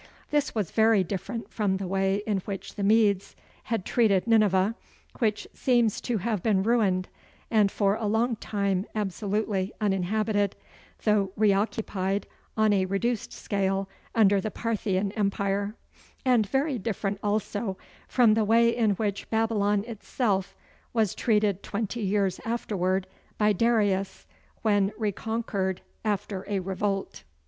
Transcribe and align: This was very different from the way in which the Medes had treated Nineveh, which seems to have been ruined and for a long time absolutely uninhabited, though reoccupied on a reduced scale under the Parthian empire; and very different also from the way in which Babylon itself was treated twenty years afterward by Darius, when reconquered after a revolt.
This 0.31 0.55
was 0.55 0.71
very 0.71 1.03
different 1.03 1.51
from 1.51 1.77
the 1.77 1.85
way 1.85 2.23
in 2.25 2.39
which 2.45 2.73
the 2.73 2.81
Medes 2.81 3.35
had 3.65 3.85
treated 3.85 4.25
Nineveh, 4.25 4.73
which 5.19 5.47
seems 5.53 6.01
to 6.01 6.17
have 6.17 6.41
been 6.41 6.63
ruined 6.63 7.07
and 7.51 7.71
for 7.71 7.93
a 7.93 8.07
long 8.07 8.35
time 8.37 8.87
absolutely 8.95 9.71
uninhabited, 9.79 10.55
though 11.03 11.31
reoccupied 11.35 12.25
on 12.57 12.73
a 12.73 12.85
reduced 12.85 13.31
scale 13.31 13.87
under 14.15 14.41
the 14.41 14.49
Parthian 14.49 15.11
empire; 15.11 15.75
and 16.25 16.49
very 16.49 16.79
different 16.79 17.19
also 17.21 17.77
from 18.07 18.33
the 18.33 18.43
way 18.43 18.75
in 18.75 18.93
which 18.95 19.29
Babylon 19.29 19.83
itself 19.87 20.55
was 20.93 21.13
treated 21.13 21.61
twenty 21.61 22.01
years 22.01 22.39
afterward 22.43 23.05
by 23.37 23.53
Darius, 23.53 24.25
when 24.63 24.91
reconquered 24.97 25.81
after 26.03 26.43
a 26.47 26.57
revolt. 26.59 27.23